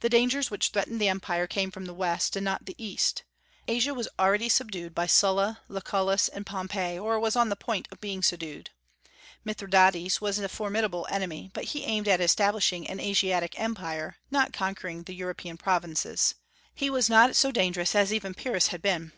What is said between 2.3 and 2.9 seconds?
and not the